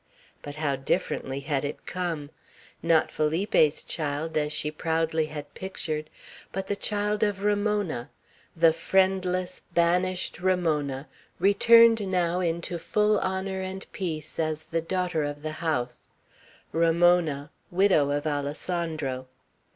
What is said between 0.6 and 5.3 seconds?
differently had it come! Not Felipe's child, as she proudly